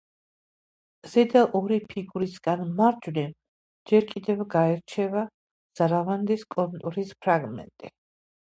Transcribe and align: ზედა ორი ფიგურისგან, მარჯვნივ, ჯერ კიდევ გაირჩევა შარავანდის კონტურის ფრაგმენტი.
ზედა 1.15 1.41
ორი 1.59 1.75
ფიგურისგან, 1.91 2.63
მარჯვნივ, 2.79 3.29
ჯერ 3.91 4.09
კიდევ 4.15 4.43
გაირჩევა 4.57 5.27
შარავანდის 5.81 6.49
კონტურის 6.57 7.17
ფრაგმენტი. 7.25 7.95